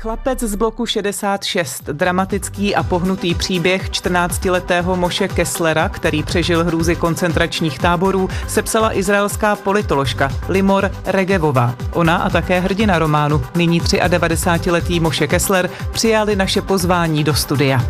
[0.00, 7.78] Chlapec z bloku 66, dramatický a pohnutý příběh 14-letého Moše Kesslera, který přežil hrůzy koncentračních
[7.78, 11.74] táborů, sepsala izraelská politoložka Limor Regevová.
[11.92, 17.84] Ona a také hrdina románu, nyní 93-letý Moše Kessler, přijali naše pozvání do studia.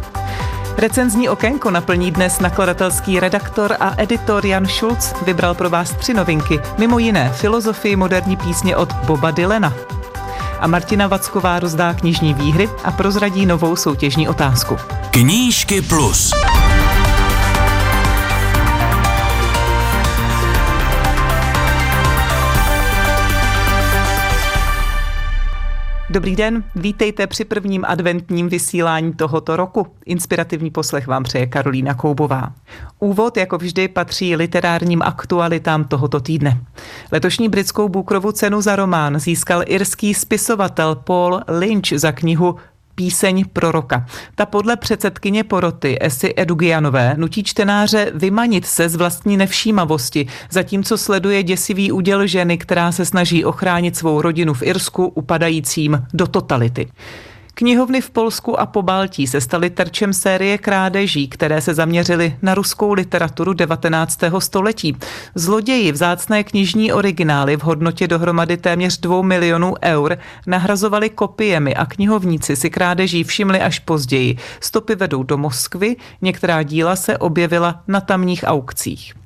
[0.76, 5.14] Recenzní okénko naplní dnes nakladatelský redaktor a editor Jan Schulz.
[5.26, 9.97] Vybral pro vás tři novinky, mimo jiné filozofii moderní písně od Boba Dylena
[10.60, 14.76] a Martina Vacková rozdá knižní výhry a prozradí novou soutěžní otázku.
[15.10, 16.32] Knížky plus.
[26.10, 29.86] Dobrý den, vítejte při prvním adventním vysílání tohoto roku.
[30.06, 32.52] Inspirativní poslech vám přeje Karolína Koubová.
[32.98, 36.60] Úvod, jako vždy, patří literárním aktualitám tohoto týdne.
[37.12, 42.56] Letošní britskou Bukrovu cenu za román získal irský spisovatel Paul Lynch za knihu
[42.98, 44.06] píseň proroka.
[44.34, 51.42] Ta podle předsedkyně poroty Esy Edugianové nutí čtenáře vymanit se z vlastní nevšímavosti, zatímco sleduje
[51.42, 56.88] děsivý úděl ženy, která se snaží ochránit svou rodinu v Irsku upadajícím do totality.
[57.58, 62.54] Knihovny v Polsku a po Baltí se staly terčem série krádeží, které se zaměřily na
[62.54, 64.20] ruskou literaturu 19.
[64.38, 64.96] století.
[65.34, 72.56] Zloději vzácné knižní originály v hodnotě dohromady téměř 2 milionů eur nahrazovali kopiemi a knihovníci
[72.56, 74.36] si krádeží všimli až později.
[74.60, 79.17] Stopy vedou do Moskvy, některá díla se objevila na tamních aukcích.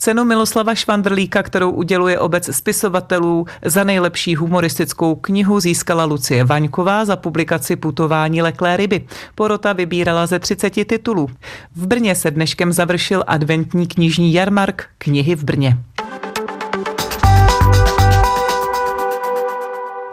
[0.00, 7.16] Cenu Miloslava Švandrlíka, kterou uděluje obec spisovatelů za nejlepší humoristickou knihu, získala Lucie Vaňková za
[7.16, 9.06] publikaci Putování leklé ryby.
[9.34, 11.28] Porota vybírala ze 30 titulů.
[11.76, 15.78] V Brně se dneškem završil adventní knižní jarmark Knihy v Brně.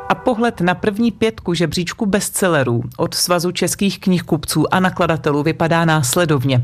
[0.10, 6.64] A pohled na první pětku žebříčku bestsellerů od Svazu českých knihkupců a nakladatelů vypadá následovně.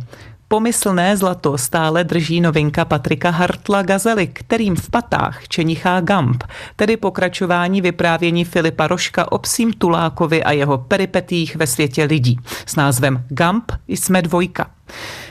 [0.51, 6.43] Pomyslné zlato stále drží novinka Patrika Hartla Gazely, kterým v patách čenichá Gamp,
[6.75, 12.75] tedy pokračování vyprávění Filipa Roška o psím Tulákovi a jeho peripetích ve světě lidí s
[12.75, 14.69] názvem Gamp jsme dvojka.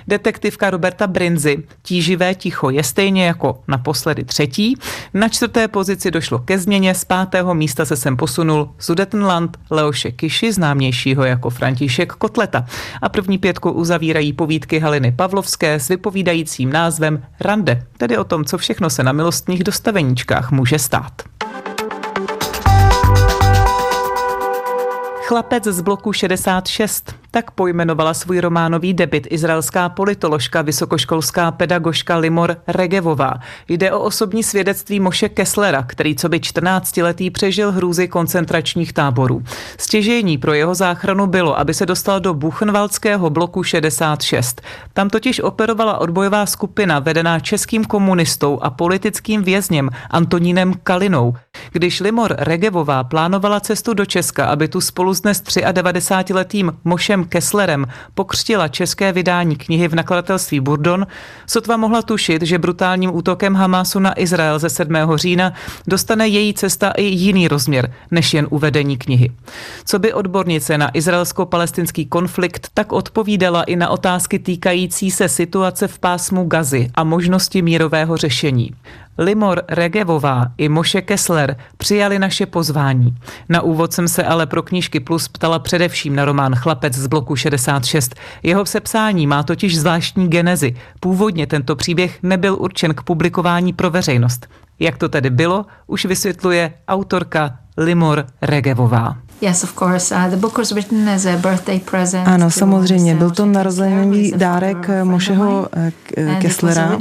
[0.09, 4.77] Detektivka Roberta Brinzy, Tíživé ticho, je stejně jako naposledy třetí.
[5.15, 10.53] Na čtvrté pozici došlo ke změně, z pátého místa se sem posunul Sudetenland Leoše Kiši,
[10.53, 12.65] známějšího jako František Kotleta.
[13.03, 18.59] A první pětku uzavírají povídky Haliny Pavlovské s vypovídajícím názvem Rande, tedy o tom, co
[18.59, 21.23] všechno se na milostních dostaveníčkách může stát.
[25.31, 27.20] Chlapec z bloku 66.
[27.33, 33.35] Tak pojmenovala svůj románový debit izraelská politoložka, vysokoškolská pedagožka Limor Regevová.
[33.69, 39.43] Jde o osobní svědectví Moše Kesslera, který co by 14-letý přežil hrůzy koncentračních táborů.
[39.79, 44.63] Stěžení pro jeho záchranu bylo, aby se dostal do Buchenwaldského bloku 66.
[44.93, 51.35] Tam totiž operovala odbojová skupina vedená českým komunistou a politickým vězněm Antonínem Kalinou.
[51.73, 57.25] Když Limor Regevová plánovala cestu do Česka, aby tu spolu s dnes 93-letým Mošem Josefem
[57.29, 61.07] Kesslerem pokřtila české vydání knihy v nakladatelství Burdon,
[61.47, 64.95] sotva mohla tušit, že brutálním útokem Hamásu na Izrael ze 7.
[65.15, 65.53] října
[65.87, 69.31] dostane její cesta i jiný rozměr, než jen uvedení knihy.
[69.85, 75.99] Co by odbornice na izraelsko-palestinský konflikt tak odpovídala i na otázky týkající se situace v
[75.99, 78.71] pásmu Gazy a možnosti mírového řešení.
[79.19, 83.17] Limor Regevová i Moše Kessler přijali naše pozvání.
[83.49, 87.37] Na úvod jsem se ale pro knížky Plus ptala především na román Chlapec z bloku
[87.37, 88.15] 66.
[88.43, 90.77] Jeho sepsání má totiž zvláštní genezi.
[91.01, 94.47] Původně tento příběh nebyl určen k publikování pro veřejnost.
[94.79, 99.17] Jak to tedy bylo, už vysvětluje autorka Limor Regevová.
[99.41, 100.15] Yes, of course.
[100.15, 102.29] Uh, the book was written as a birthday present.
[102.29, 103.15] Ano, samozřejmě.
[103.15, 105.69] Byl to narozeninný dárek Mošeho
[106.17, 106.99] eh, Kesslera.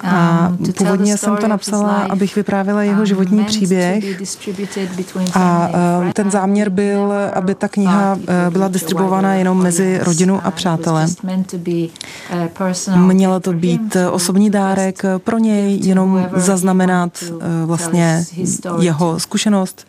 [0.00, 4.04] A um, původně jsem to napsala, abych vyprávěla jeho um, životní příběh.
[5.34, 5.70] A
[6.08, 11.06] eh, ten záměr byl, aby ta kniha eh, byla distribuována jenom mezi rodinu a přátelé.
[12.96, 17.24] Mělo to být osobní dárek pro něj, jenom zaznamenat
[17.64, 18.24] vlastně
[18.78, 19.86] jeho zkušenost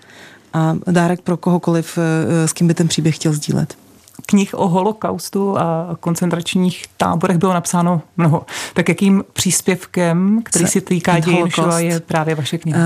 [0.55, 3.77] a dárek pro kohokoliv, eh, s kým by ten příběh chtěl sdílet.
[4.25, 8.45] Knih o holokaustu a koncentračních táborech bylo napsáno mnoho.
[8.74, 12.80] Tak jakým příspěvkem, který se týká dějin je právě vaše kniha?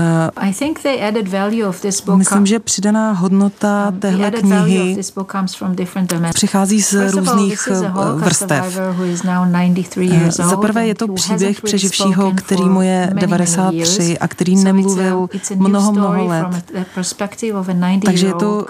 [2.06, 4.96] Uh, myslím, že přidaná hodnota um, téhle knihy
[6.32, 8.80] přichází z různých uh, vrstev.
[10.00, 15.92] Uh, za prvé je to příběh přeživšího, který mu je 93 a který nemluvil mnoho,
[15.92, 16.46] mnoho let.
[18.04, 18.66] Takže je to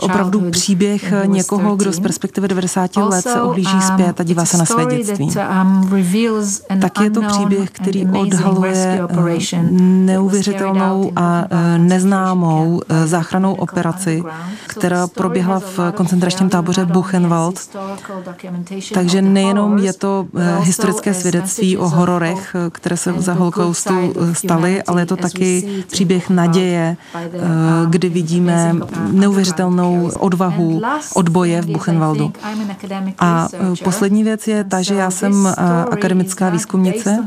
[0.00, 4.56] opravdu příběh někoho, kdo z perspektivy 90 let se ohlíží um, zpět a dívá se
[4.56, 5.24] na své dětství.
[5.24, 9.40] Um, tak je to příběh, který odhaluje uh,
[9.80, 14.22] neuvěřitelnou a uh, neznámou uh, záchranou operaci,
[14.66, 17.60] která proběhla v koncentračním táboře Buchenwald.
[18.94, 20.26] Takže nejenom je to
[20.60, 26.96] historické svědectví o hororech, které se za holokaustu staly, ale je to taky příběh naděje,
[27.86, 28.74] kdy vidíme
[29.10, 30.82] neuvěřitelnou odvahu
[31.14, 32.32] odboje v Buchenwaldu.
[33.18, 35.54] A e, poslední věc je ta, že já jsem e,
[35.90, 37.24] akademická výzkumnice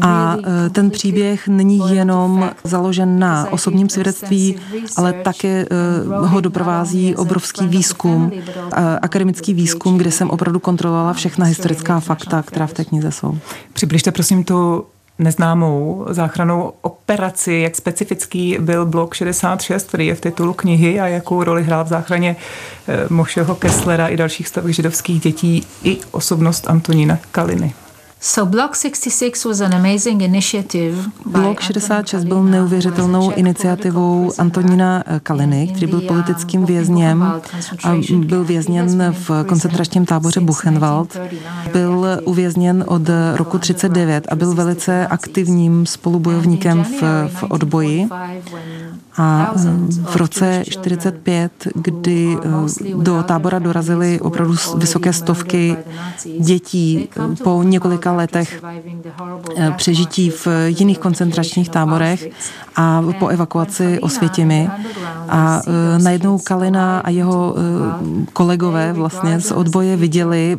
[0.00, 0.36] a
[0.66, 4.56] e, ten příběh není jenom založen na osobním svědectví,
[4.96, 5.66] ale také
[6.08, 8.32] ho doprovází obrovský výzkum,
[9.02, 13.38] akademický výzkum, kde jsem opravdu kontrolovala všechna historická fakta, která v té knize jsou.
[13.72, 14.84] Přibližte prosím tu
[15.20, 21.44] neznámou záchranou operaci, jak specifický byl blok 66, který je v titulu knihy a jakou
[21.44, 22.36] roli hrál v záchraně
[22.88, 27.74] eh, Mošeho Kesslera i dalších stovek židovských dětí i osobnost Antonína Kaliny.
[31.26, 37.40] Blok 66 byl neuvěřitelnou iniciativou Antonína Kaliny, který byl politickým vězněm a
[38.16, 41.16] byl vězněn v koncentračním táboře Buchenwald.
[41.72, 43.02] Byl uvězněn od
[43.34, 48.08] roku 39 a byl velice aktivním spolubojovníkem v, v odboji.
[49.16, 49.54] A
[50.02, 52.36] v roce 45, kdy
[52.94, 55.76] do tábora dorazily opravdu vysoké stovky
[56.38, 57.08] dětí
[57.44, 58.62] po několika několika letech
[59.56, 62.28] eh, přežití v jiných koncentračních táborech
[62.76, 64.70] a po evakuaci Osvětimi.
[65.28, 70.58] A eh, najednou Kalina a jeho eh, kolegové vlastně z odboje viděli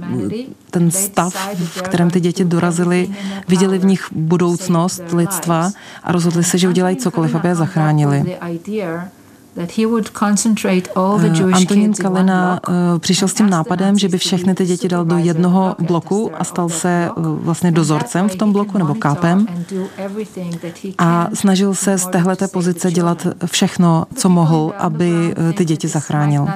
[0.72, 3.10] ten stav, v kterém ty děti dorazily,
[3.48, 5.72] viděli v nich budoucnost lidstva
[6.04, 8.38] a rozhodli se, že udělají cokoliv, aby je zachránili.
[9.58, 15.18] Eh, Antonín Kalina eh, přišel s tím nápadem, že by všechny ty děti dal do
[15.18, 19.48] jednoho bloku a stal se eh, vlastně dozorcem v tom bloku nebo kápem.
[20.98, 26.48] a snažil se z téhleté pozice dělat všechno, co mohl, aby ty děti zachránil.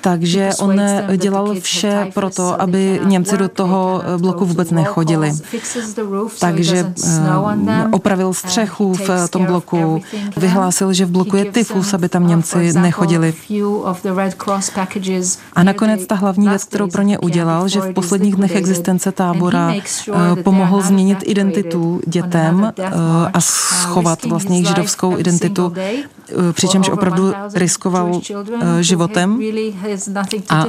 [0.00, 0.80] Takže on
[1.16, 5.32] dělal vše pro to, aby Němci do toho bloku vůbec nechodili.
[6.40, 6.92] Takže
[7.92, 10.02] opravil střechu v tom bloku,
[10.36, 13.34] vyhlásil, že v bloku je tyfus, aby tam Němci nechodili.
[15.52, 19.74] A nakonec ta hlavní věc, kterou pro ně udělal, že v posledních dnech existence tábora
[19.74, 22.90] eh, pomohl změnit identitu dětem eh,
[23.32, 28.20] a schovat vlastně jejich židovskou identitu Eh, přičemž opravdu riskoval
[28.60, 29.40] eh, životem
[30.48, 30.66] a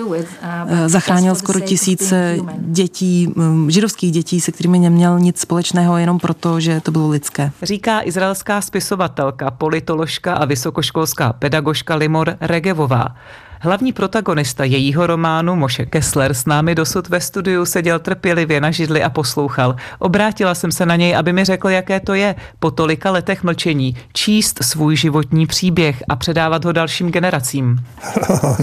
[0.67, 6.59] eh, zachránil skoro tisíce dětí, mm, židovských dětí, se kterými neměl nic společného, jenom proto,
[6.59, 7.51] že to bylo lidské.
[7.61, 13.15] Říká izraelská spisovatelka, politoložka a vysokoškolská pedagožka Limor Regevová.
[13.63, 19.03] Hlavní protagonista jejího románu Moše Kessler s námi dosud ve studiu seděl trpělivě na židli
[19.03, 19.75] a poslouchal.
[19.99, 23.95] Obrátila jsem se na něj, aby mi řekl, jaké to je po tolika letech mlčení
[24.13, 27.79] číst svůj životní příběh a předávat ho dalším generacím.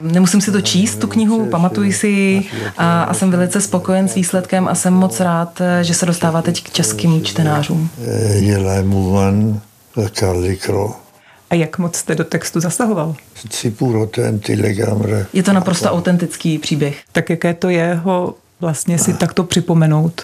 [0.00, 2.44] Nemusím si to číst, tu knihu, pamatuji si
[2.78, 6.64] a, a jsem velice spokojen s výsledkem a jsem moc rád, že se dostává teď
[6.64, 7.90] k českým čtenářům.
[11.50, 13.14] A jak moc jste do textu zasahoval?
[15.32, 17.02] Je to naprosto autentický příběh.
[17.12, 20.22] Tak jaké to je ho vlastně si takto připomenout?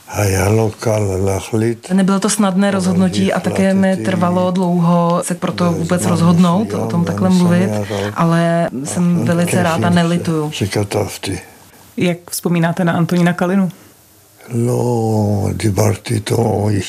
[1.92, 7.04] Nebylo to snadné rozhodnutí a také mi trvalo dlouho se proto vůbec rozhodnout, o tom
[7.04, 7.70] takhle mluvit,
[8.14, 10.50] ale jsem velice rád a nelituju.
[11.96, 13.68] Jak vzpomínáte na Antonína Kalinu?
[14.48, 15.50] No,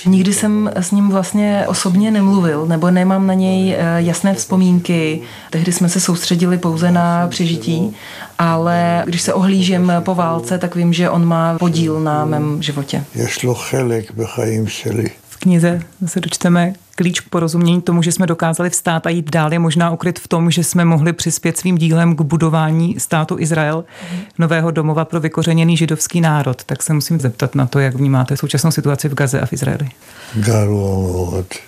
[0.05, 5.22] Nikdy jsem s ním vlastně osobně nemluvil, nebo nemám na něj eh, jasné vzpomínky.
[5.50, 7.95] Tehdy jsme se soustředili pouze na přežití,
[8.38, 13.03] ale když se ohlížím po válce, tak vím, že on má podíl na mém životě.
[15.29, 19.54] V knize se dočteme, klíč k porozumění tomu, že jsme dokázali vstát a jít dál,
[19.54, 23.84] je možná ukryt v tom, že jsme mohli přispět svým dílem k budování státu Izrael,
[24.40, 26.64] nového domova pro vykořeněný židovský národ.
[26.64, 29.90] Tak se musím zeptat na to, jak vnímáte současnou situaci v Gaze a v Izraeli.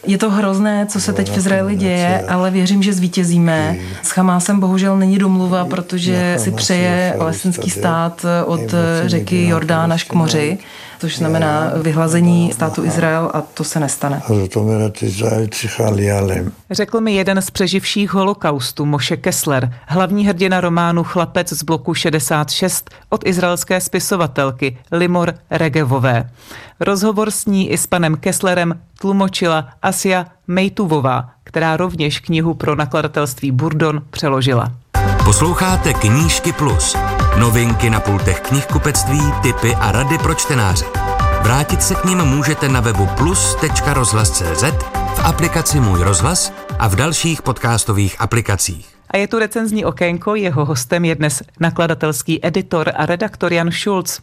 [0.07, 3.75] Je to hrozné, co se teď v Izraeli děje, ale věřím, že zvítězíme.
[4.03, 8.61] S Hamásem bohužel není domluva, protože si přeje palestinský stát od
[9.05, 10.57] řeky Jordán až k moři
[11.05, 14.21] což znamená vyhlazení státu Izrael a to se nestane.
[16.71, 22.89] Řekl mi jeden z přeživších holokaustu, Moše Kessler, hlavní hrdina románu Chlapec z bloku 66
[23.09, 26.29] od izraelské spisovatelky Limor Regevové.
[26.79, 33.51] Rozhovor s ní i s panem Kesslerem tlumočila Asia Mejtuvová, která rovněž knihu pro nakladatelství
[33.51, 34.71] Burdon přeložila.
[35.25, 36.95] Posloucháte Knížky Plus.
[37.39, 40.85] Novinky na pultech knihkupectví, typy a rady pro čtenáře.
[41.41, 44.63] Vrátit se k ním můžete na webu plus.rozhlas.cz,
[45.15, 48.94] v aplikaci Můj rozhlas a v dalších podcastových aplikacích.
[49.15, 54.21] A je tu recenzní okénko, jeho hostem je dnes nakladatelský editor a redaktor Jan Schulz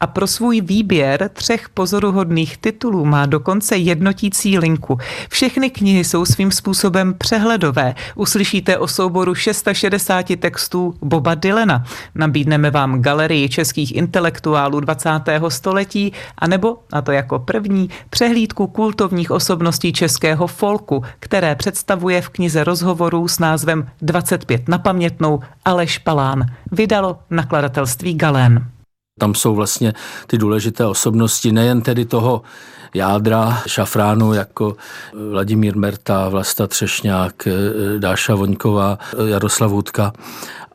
[0.00, 4.98] a pro svůj výběr třech pozoruhodných titulů má dokonce jednotící linku.
[5.28, 7.94] Všechny knihy jsou svým způsobem přehledové.
[8.14, 11.84] Uslyšíte o souboru 660 textů Boba Dylena.
[12.14, 15.10] Nabídneme vám galerii českých intelektuálů 20.
[15.48, 22.64] století, anebo, a to jako první, přehlídku kultovních osobností českého folku, které představuje v knize
[22.64, 23.88] rozhovorů s názvem
[24.26, 26.46] 25 na pamětnou Aleš Palán.
[26.72, 28.66] Vydalo nakladatelství Galen.
[29.20, 29.92] Tam jsou vlastně
[30.26, 32.42] ty důležité osobnosti, nejen tedy toho
[32.94, 34.76] jádra šafránu jako
[35.30, 37.48] Vladimír Merta, Vlasta Třešňák,
[37.98, 40.12] Dáša Voňková, Jaroslav Vůdka,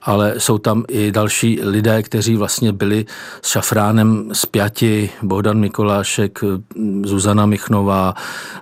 [0.02, 3.06] ale jsou tam i další lidé, kteří vlastně byli
[3.42, 6.40] s šafránem spjati, Bohdan Mikolášek,
[7.04, 8.14] Zuzana Michnová,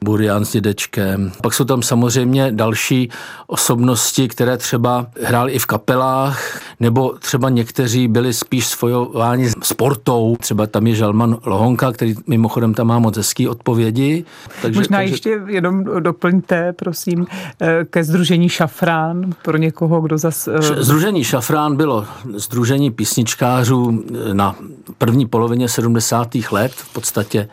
[0.04, 1.32] Burian s dědečkem.
[1.44, 3.10] Pak jsou tam samozřejmě další
[3.48, 10.36] osobnosti, které třeba hrály i v kapelách, nebo třeba někteří byli spíš svojováni sportou.
[10.40, 14.26] Třeba tam je Žalman Lohonka, který mimochodem tam má moc hezký odpovědi.
[14.62, 15.14] Takže, Možná takže...
[15.14, 17.28] ještě jenom doplňte, prosím,
[17.62, 20.52] eh, ke združení Šafrán pro někoho, kdo zase...
[20.78, 22.06] Združení Šafrán bylo
[22.36, 24.56] združení písničkářů na
[24.98, 26.28] první polovině 70.
[26.52, 27.50] let, v podstatě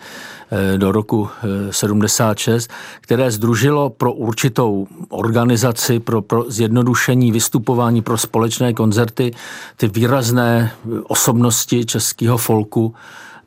[0.51, 1.29] eh, do roku
[1.71, 9.35] 76, eh, které združilo pro určitou organizaci, pro, pro zjednodušení vystupování, pro společné koncerty
[9.77, 10.73] ty výrazné
[11.09, 12.95] osobnosti českého folku,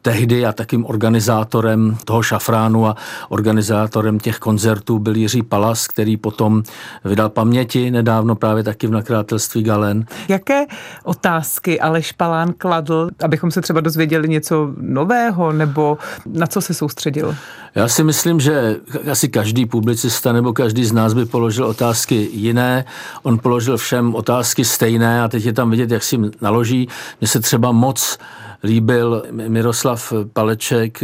[0.01, 2.95] tehdy a takým organizátorem toho šafránu a
[3.29, 6.63] organizátorem těch koncertů byl Jiří Palas, který potom
[7.05, 10.05] vydal paměti nedávno právě taky v nakladatelství Galen.
[10.27, 10.65] Jaké
[11.03, 17.35] otázky Aleš Palán kladl, abychom se třeba dozvěděli něco nového, nebo na co se soustředil?
[17.75, 18.75] Já si myslím, že
[19.11, 22.85] asi každý publicista nebo každý z nás by položil otázky jiné.
[23.23, 26.87] On položil všem otázky stejné a teď je tam vidět, jak si naloží.
[27.21, 28.17] Mně se třeba moc
[28.63, 31.03] líbil Miroslav Paleček,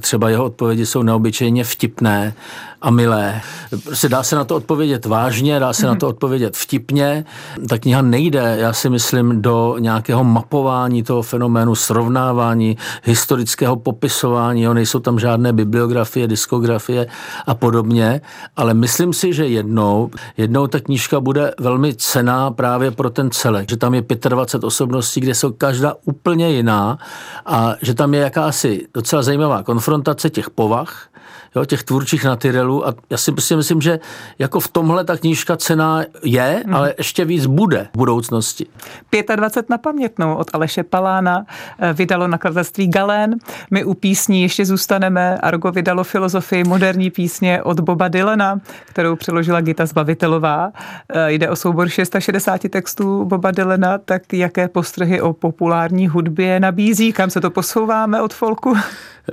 [0.00, 2.34] třeba jeho odpovědi jsou neobyčejně vtipné
[2.82, 3.40] a milé.
[3.84, 5.88] Prostě dá se na to odpovědět vážně, dá se mm-hmm.
[5.88, 7.24] na to odpovědět vtipně.
[7.68, 14.74] Ta kniha nejde, já si myslím, do nějakého mapování toho fenoménu, srovnávání, historického popisování, jo,
[14.74, 17.06] nejsou tam žádné bibliografie, diskografie
[17.46, 18.20] a podobně,
[18.56, 23.70] ale myslím si, že jednou, jednou ta knížka bude velmi cená právě pro ten celek,
[23.70, 26.98] že tam je 25 osobností, kde jsou každá úplně jiná
[27.46, 31.12] a že tam je jakási docela zajímavá konfrontace těch povah,
[31.56, 34.00] jo, těch tvůrčích natyrelů a já si prostě myslím, že
[34.38, 36.74] jako v tomhle ta knížka cena je, hmm.
[36.74, 38.66] ale ještě víc bude v budoucnosti.
[39.36, 41.44] 25 na pamětnou od Aleše Palána
[41.78, 43.34] eh, vydalo nakladatelství Galén.
[43.70, 45.38] My u písní ještě zůstaneme.
[45.38, 50.72] Argo vydalo filozofii moderní písně od Boba Dylana, kterou přeložila Gita Zbavitelová.
[51.08, 57.12] Eh, jde o soubor 660 textů Boba Dylana, tak jaké postřehy o populární hudbě nabízí?
[57.12, 58.76] Kam se to posouváme od folku?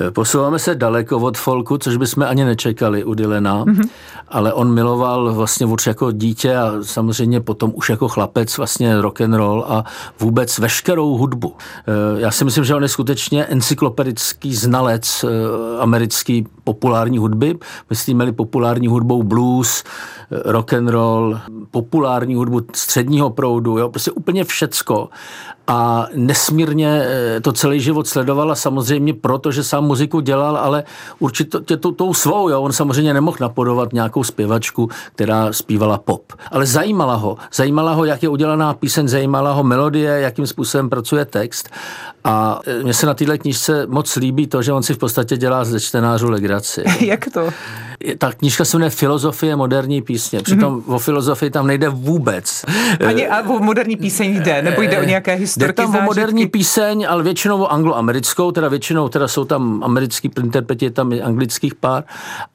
[0.01, 3.89] Eh, posouváme se daleko od folku, což bychom ani nečekali u Dylena, mm-hmm.
[4.27, 9.21] ale on miloval vlastně už jako dítě a samozřejmě potom už jako chlapec vlastně rock
[9.21, 9.83] and roll a
[10.19, 11.55] vůbec veškerou hudbu.
[11.87, 17.57] Eh, já si myslím, že on je skutečně encyklopedický znalec eh, americký populární hudby.
[17.89, 19.83] Myslíme-li populární hudbou blues,
[20.31, 21.39] rock and roll,
[21.71, 25.09] populární hudbu středního proudu, jo, prostě úplně všecko
[25.69, 30.83] a nesmírně eh, to celý život sledovala samozřejmě proto, že sám muziku dělal, ale
[31.19, 32.61] určitě tou, tou svou, jo.
[32.61, 36.33] on samozřejmě nemohl napodovat nějakou zpěvačku, která zpívala pop.
[36.51, 41.25] Ale zajímala ho, zajímala ho, jak je udělaná píseň, zajímala ho melodie, jakým způsobem pracuje
[41.25, 41.69] text
[42.23, 45.37] a eh, mně se na téhle knížce moc líbí to, že on si v podstatě
[45.37, 46.58] dělá ze čtenářů legraci.
[46.99, 47.49] jak to?
[48.17, 50.41] Ta knižka se jmenuje Filozofie moderní písně.
[50.41, 50.93] Přitom mm-hmm.
[50.93, 52.65] o filozofii tam nejde vůbec.
[53.07, 56.03] Ani a o moderní píseň jde, nebo jde o nějaké historky, Jde tam zážitky.
[56.03, 61.13] o moderní píseň, ale většinou o angloamerickou, teda většinou teda jsou tam americký interpreti, tam
[61.23, 62.03] anglických pár.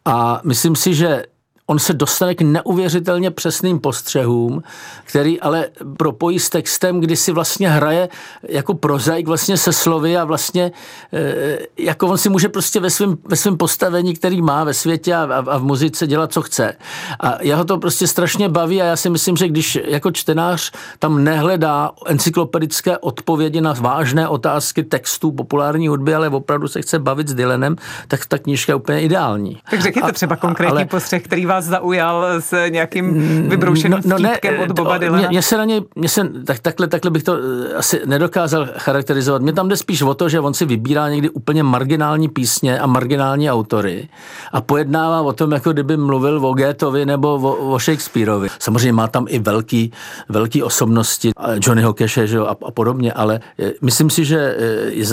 [0.05, 1.25] A myslím si, že
[1.67, 4.63] on se dostane k neuvěřitelně přesným postřehům,
[5.05, 5.67] který ale
[5.97, 8.09] propojí s textem, kdy si vlastně hraje
[8.49, 10.73] jako prozaik vlastně se slovy a vlastně
[11.13, 15.15] eh, jako on si může prostě ve svém ve svém postavení, který má ve světě
[15.15, 16.77] a, a v muzice dělat, co chce.
[17.21, 21.25] A jeho to prostě strašně baví a já si myslím, že když jako čtenář tam
[21.25, 27.35] nehledá encyklopedické odpovědi na vážné otázky textů populární hudby, ale opravdu se chce bavit s
[27.35, 27.77] Dylanem,
[28.09, 29.61] tak ta knižka je úplně ideální.
[29.71, 34.19] Tak řekněte třeba konkrétní ale, postřeh, který vás zaujal s nějakým mm, vybroušeným no, no
[34.19, 35.29] ne, od Boba Dylana?
[35.29, 39.43] Mě, se na něj, mě se, tak, takhle, takhle bych to eh, asi nedokázal charakterizovat.
[39.43, 42.87] Mě tam jde spíš o to, že on si vybírá někdy úplně marginální písně a
[42.87, 44.09] marginální autory
[44.53, 48.49] a pojednává o tom, jako kdyby mluvil o Goethovi nebo o, o Shakespeareovi.
[48.59, 49.93] Samozřejmě má tam i velký,
[50.29, 51.31] velký osobnosti,
[51.61, 54.57] Johnnyho Cashe že, a, a podobně, ale eh, myslím si, že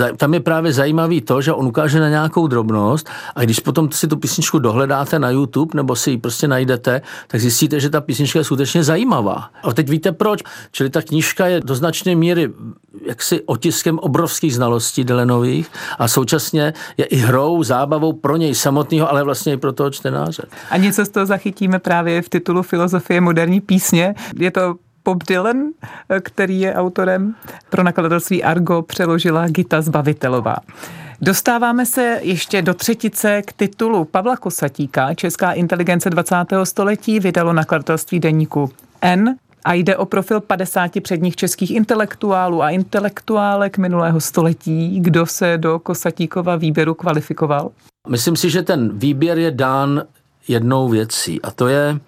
[0.00, 3.92] eh, tam je právě zajímavý to, že on ukáže na nějakou drobnost a když potom
[3.92, 8.00] si tu písničku dohledáte na YouTube nebo si ji prostě najdete, tak zjistíte, že ta
[8.00, 9.50] písnička je skutečně zajímavá.
[9.62, 10.42] A teď víte proč.
[10.70, 12.50] Čili ta knížka je do značné míry
[13.06, 19.24] jaksi otiskem obrovských znalostí Dylanových a současně je i hrou, zábavou pro něj samotného, ale
[19.24, 20.42] vlastně i pro toho čtenáře.
[20.70, 24.14] A něco z toho zachytíme právě v titulu Filozofie moderní písně.
[24.38, 24.74] Je to
[25.04, 25.56] Bob Dylan,
[26.22, 27.34] který je autorem
[27.70, 30.56] pro nakladatelství Argo, přeložila Gita Zbavitelová.
[31.24, 35.14] Dostáváme se ještě do třetice k titulu Pavla Kosatíka.
[35.14, 36.34] Česká inteligence 20.
[36.64, 38.70] století vydalo nakladatelství deníku
[39.02, 45.00] N a jde o profil 50 předních českých intelektuálů a intelektuálek minulého století.
[45.00, 47.70] Kdo se do Kosatíkova výběru kvalifikoval?
[48.08, 50.02] Myslím si, že ten výběr je dán
[50.48, 51.98] jednou věcí a to je,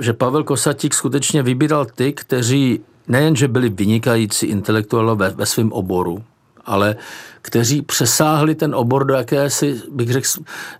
[0.00, 6.24] že Pavel Kosatík skutečně vybíral ty, kteří nejenže byli vynikající intelektuálové ve, ve svém oboru,
[6.66, 6.96] ale
[7.46, 10.28] kteří přesáhli ten obor do jakési, bych řekl,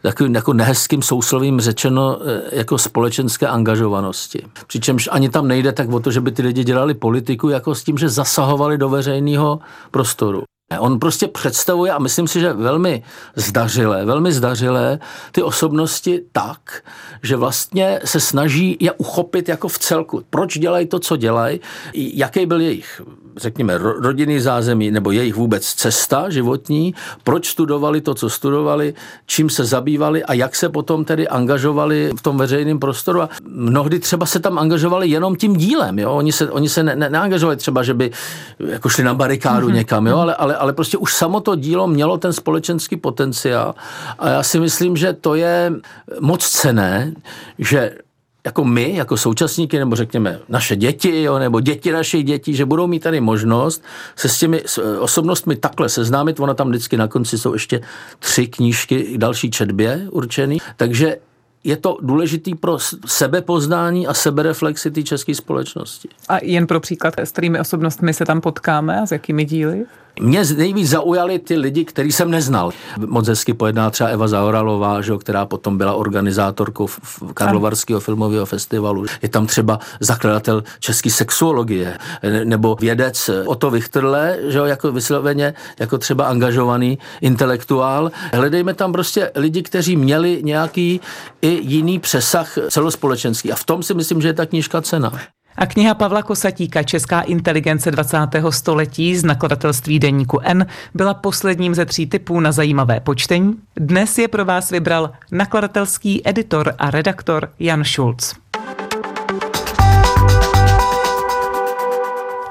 [0.03, 4.43] takovým jako nehezkým souslovím řečeno, eh, jako společenské angažovanosti.
[4.67, 7.85] Přičemž ani tam nejde tak o to, že by ty lidi dělali politiku, jako s
[7.85, 9.59] tím, že zasahovali do veřejného
[9.91, 10.43] prostoru.
[10.79, 13.03] On prostě představuje, a myslím si, že velmi
[13.37, 14.99] zdařilé, velmi zdařilé
[15.33, 16.83] ty osobnosti tak,
[17.23, 20.23] že vlastně se snaží je uchopit jako v celku.
[20.31, 21.61] Proč dělají to, co dělají,
[21.95, 23.03] jaký byl jejich,
[23.37, 26.95] řekněme, rodinný zázemí, nebo jejich vůbec cesta životní,
[27.25, 28.95] proč studovali to, co studovali,
[29.27, 33.23] čím se zabývali a jak se potom tedy angažovali v tom veřejném prostoru.
[33.23, 35.99] A mnohdy třeba se tam angažovali jenom tím dílem.
[35.99, 36.13] Jo?
[36.13, 38.11] Oni se, oni se ne, ne, neangažovali třeba, že by
[38.59, 39.75] jako šli na barikádu mm-hmm.
[39.75, 40.19] někam, jo?
[40.19, 43.75] Ale, ale, ale prostě už samo to dílo mělo ten společenský potenciál.
[44.19, 45.73] A já si myslím, že to je
[46.21, 47.13] moc cené,
[47.59, 47.99] že
[48.45, 52.87] jako my, jako současníky, nebo řekněme naše děti, jo, nebo děti našich dětí, že budou
[52.87, 53.83] mít tady možnost
[54.17, 54.63] se s těmi
[54.99, 56.41] osobnostmi takhle seznámit.
[56.41, 57.81] Ona tam vždycky na konci jsou ještě
[58.19, 60.59] tři knížky k další četbě určený.
[60.77, 61.17] Takže
[61.65, 66.09] je to důležitý pro sebepoznání a sebereflexi té české společnosti.
[66.29, 69.85] A jen pro příklad, s kterými osobnostmi se tam potkáme a s jakými díly?
[70.21, 72.71] Mě nejvíc zaujali ty lidi, který jsem neznal.
[73.07, 76.89] Moc hezky pojedná třeba Eva Zaoralová, že, která potom byla organizátorkou
[77.35, 79.05] Karlovarského filmového festivalu.
[79.23, 81.99] Je tam třeba zakladatel české sexuologie
[82.45, 88.11] nebo vědec Otto Vichterle, že, jako vysloveně, jako třeba angažovaný intelektuál.
[88.35, 91.01] Hledejme tam prostě lidi, kteří měli nějaký
[91.43, 93.53] i jiný přesah celospolečenský.
[93.53, 95.13] A v tom si myslím, že je ta knížka cena.
[95.59, 98.19] A kniha Pavla Kosatíka Česká inteligence 20.
[98.51, 103.55] století z nakladatelství Deníku N byla posledním ze tří typů na zajímavé počtení.
[103.77, 108.35] Dnes je pro vás vybral nakladatelský editor a redaktor Jan Schulz.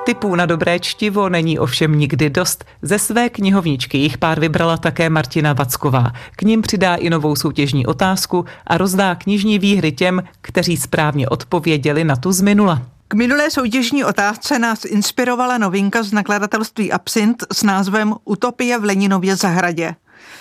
[0.06, 2.65] Typů na dobré čtivo není ovšem nikdy dost.
[2.82, 6.12] Ze své knihovničky jich pár vybrala také Martina Vacková.
[6.36, 12.04] K ním přidá i novou soutěžní otázku a rozdá knižní výhry těm, kteří správně odpověděli
[12.04, 12.94] na tu z minula.
[13.15, 19.95] Minulé soutěžní otázce nás inspirovala novinka z nakladatelství Absint s názvem Utopie v Leninově zahradě.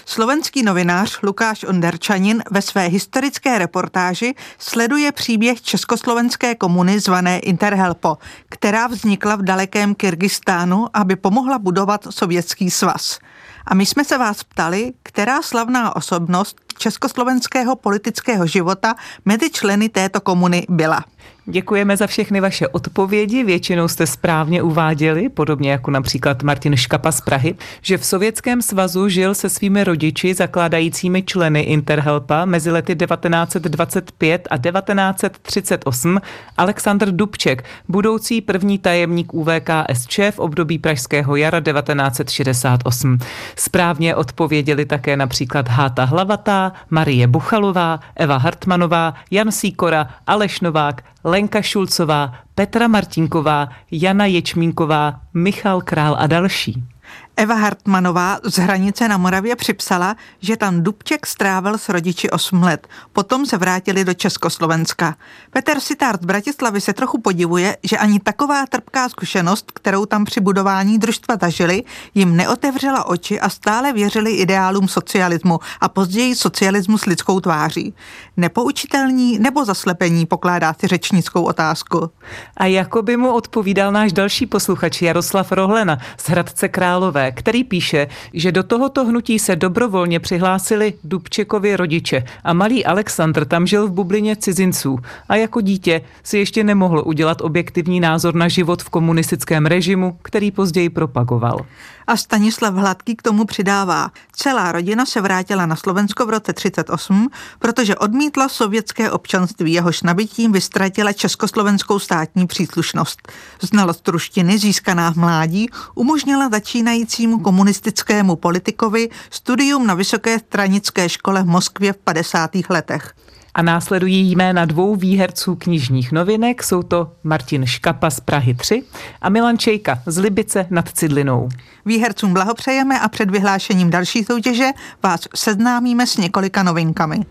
[0.07, 8.87] Slovenský novinář Lukáš Onderčanin ve své historické reportáži sleduje příběh československé komuny zvané Interhelpo, která
[8.87, 13.19] vznikla v dalekém Kyrgyzstánu, aby pomohla budovat sovětský svaz.
[13.67, 20.21] A my jsme se vás ptali, která slavná osobnost československého politického života mezi členy této
[20.21, 21.05] komuny byla.
[21.47, 27.21] Děkujeme za všechny vaše odpovědi, většinou jste správně uváděli, podobně jako například Martin Škapa z
[27.21, 34.49] Prahy, že v Sovětském svazu žil se svými rodiči, zakládajícími členy Interhelpa mezi lety 1925
[34.51, 36.21] a 1938
[36.57, 43.19] Aleksandr Dubček, budoucí první tajemník UVKSČ v období Pražského jara 1968.
[43.57, 51.63] Správně odpověděli také například Háta Hlavatá, Marie Buchalová, Eva Hartmanová, Jan Síkora, Aleš Novák, Lenka
[51.63, 56.94] Šulcová, Petra Martinková, Jana Ječmínková, Michal Král a další.
[57.37, 62.89] Eva Hartmanová z Hranice na Moravě připsala, že tam Dubček strávil s rodiči 8 let.
[63.13, 65.17] Potom se vrátili do Československa.
[65.51, 70.41] Petr Sitárt z Bratislavy se trochu podivuje, že ani taková trpká zkušenost, kterou tam při
[70.41, 71.83] budování družstva zažili,
[72.15, 77.95] jim neotevřela oči a stále věřili ideálům socialismu a později socialismu s lidskou tváří.
[78.37, 82.11] Nepoučitelní nebo zaslepení pokládá si řečnickou otázku.
[82.57, 88.07] A jako by mu odpovídal náš další posluchač Jaroslav Rohlena z Hradce Králové který píše,
[88.33, 93.93] že do tohoto hnutí se dobrovolně přihlásili Dubčekovi rodiče a malý Alexandr tam žil v
[93.93, 99.67] bublině cizinců a jako dítě si ještě nemohl udělat objektivní názor na život v komunistickém
[99.67, 101.61] režimu, který později propagoval.
[102.07, 104.11] A Stanislav Hladký k tomu přidává.
[104.33, 110.53] Celá rodina se vrátila na Slovensko v roce 38, protože odmítla sovětské občanství, jehož nabitím
[110.53, 113.33] vystratila československou státní příslušnost.
[113.61, 121.47] Znalost ruštiny získaná v mládí umožnila začínajícímu komunistickému politikovi studium na Vysoké stranické škole v
[121.47, 122.51] Moskvě v 50.
[122.69, 123.15] letech.
[123.55, 128.83] A následují jména dvou výherců knižních novinek, jsou to Martin Škapa z Prahy 3
[129.21, 131.49] a Milan Čejka z Libice nad Cidlinou.
[131.87, 134.71] Výhercům blahopřejeme a před vyhlášením další soutěže
[135.03, 137.25] vás seznámíme s několika novinkami.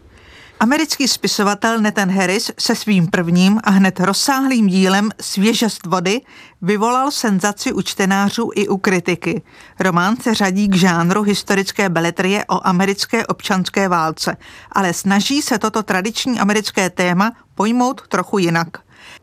[0.63, 6.21] Americký spisovatel Nathan Harris se svým prvním a hned rozsáhlým dílem Svěžest vody
[6.62, 9.41] vyvolal senzaci u čtenářů i u kritiky.
[9.80, 14.38] Román se řadí k žánru historické beletrie o americké občanské válce,
[14.71, 18.67] ale snaží se toto tradiční americké téma pojmout trochu jinak.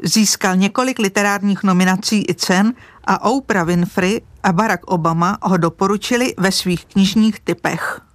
[0.03, 2.74] Získal několik literárních nominací i cen
[3.05, 8.10] a Oprah Winfrey a Barack Obama ho doporučili ve svých knižních typech.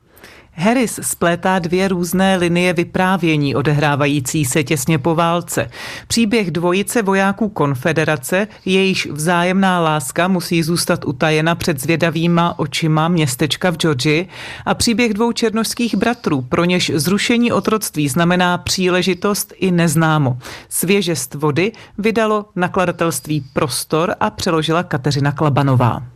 [0.57, 5.69] Harris splétá dvě různé linie vyprávění odehrávající se těsně po válce.
[6.07, 13.77] Příběh dvojice vojáků konfederace, jejíž vzájemná láska musí zůstat utajena před zvědavýma očima městečka v
[13.77, 14.27] Georgii
[14.65, 20.37] a příběh dvou černožských bratrů, pro něž zrušení otroctví znamená příležitost i neznámo.
[20.69, 26.14] Svěžest vody vydalo nakladatelství Prostor a přeložila Kateřina Klabanová.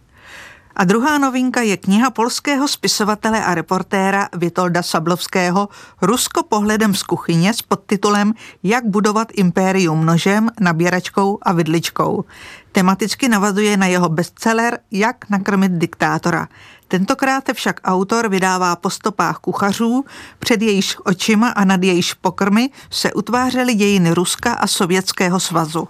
[0.79, 5.69] A druhá novinka je kniha polského spisovatele a reportéra Vitolda Sablovského
[6.01, 12.25] Rusko pohledem z kuchyně s podtitulem Jak budovat impérium nožem, nabíračkou a vidličkou.
[12.71, 16.47] Tematicky navazuje na jeho bestseller Jak nakrmit diktátora.
[16.87, 20.05] Tentokrát však autor vydává po stopách kuchařů,
[20.39, 25.87] před jejíž očima a nad jejíž pokrmy se utvářely dějiny Ruska a Sovětského svazu.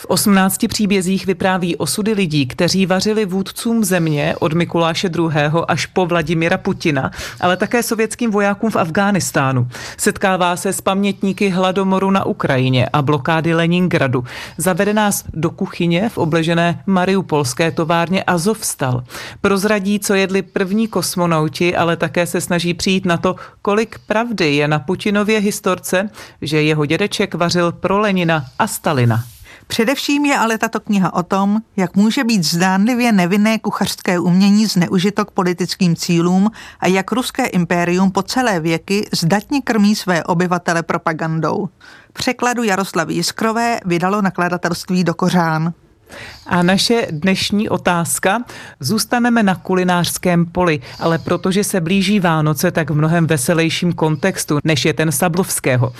[0.00, 5.50] V 18 příbězích vypráví osudy lidí, kteří vařili vůdcům země od Mikuláše II.
[5.68, 9.68] až po Vladimira Putina, ale také sovětským vojákům v Afghánistánu.
[9.96, 14.24] Setkává se s pamětníky hladomoru na Ukrajině a blokády Leningradu.
[14.56, 19.04] Zavede nás do kuchyně v obležené Mariupolské továrně Azovstal.
[19.40, 24.68] Prozradí, co jedli první kosmonauti, ale také se snaží přijít na to, kolik pravdy je
[24.68, 26.10] na Putinově historce,
[26.42, 29.24] že jeho dědeček vařil pro Lenina a Stalina.
[29.68, 35.24] Především je ale tato kniha o tom, jak může být zdánlivě nevinné kuchařské umění zneužito
[35.24, 36.50] k politickým cílům
[36.80, 41.68] a jak ruské impérium po celé věky zdatně krmí své obyvatele propagandou.
[42.12, 45.72] Překladu Jaroslavy Jiskrové vydalo nakladatelství do Kořán.
[46.46, 48.42] A naše dnešní otázka.
[48.80, 54.84] Zůstaneme na kulinářském poli, ale protože se blíží Vánoce, tak v mnohem veselějším kontextu, než
[54.84, 55.92] je ten Sablovského.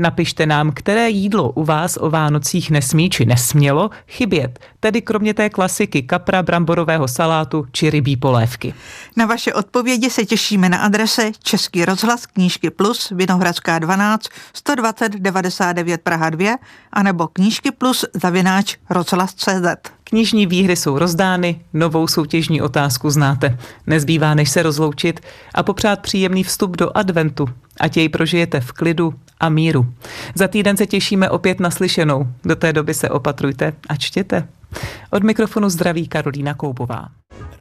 [0.00, 5.50] Napište nám, které jídlo u vás o Vánocích nesmí či nesmělo chybět, tedy kromě té
[5.50, 8.74] klasiky kapra, bramborového salátu či rybí polévky.
[9.16, 16.00] Na vaše odpovědi se těšíme na adrese Český rozhlas knížky plus Vinohradská 12 120 99
[16.02, 16.56] Praha 2
[16.92, 19.97] anebo knížky plus zavináč rozhlas.cz.
[20.10, 23.58] Knižní výhry jsou rozdány, novou soutěžní otázku znáte.
[23.86, 25.20] Nezbývá než se rozloučit
[25.54, 27.48] a popřát příjemný vstup do adventu,
[27.80, 29.86] ať jej prožijete v klidu a míru.
[30.34, 32.26] Za týden se těšíme opět na slyšenou.
[32.44, 34.48] Do té doby se opatrujte a čtěte.
[35.10, 37.08] Od mikrofonu zdraví Karolína Koubová.